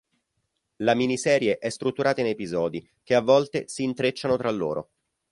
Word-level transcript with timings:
La 0.77 0.95
miniserie 0.95 1.59
è 1.59 1.69
strutturata 1.69 2.21
in 2.21 2.25
episodi, 2.25 2.89
che 3.03 3.13
a 3.13 3.21
volte 3.21 3.67
si 3.67 3.83
intrecciano 3.83 4.35
tra 4.35 4.49
loro. 4.49 4.89